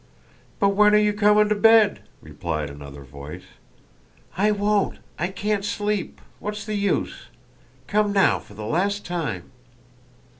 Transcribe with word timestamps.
"But 0.59 0.69
when 0.69 0.95
are 0.95 0.97
you 0.97 1.13
coming 1.13 1.47
to 1.49 1.53
bed?" 1.53 1.99
replied 2.21 2.71
another 2.71 3.03
voice. 3.03 3.43
"I 4.35 4.49
won't, 4.49 4.97
I 5.19 5.27
can't 5.27 5.63
sleep, 5.63 6.19
what's 6.39 6.65
the 6.65 6.73
use? 6.73 7.27
Come 7.85 8.11
now 8.11 8.39
for 8.39 8.55
the 8.55 8.65
last 8.65 9.05
time." 9.05 9.51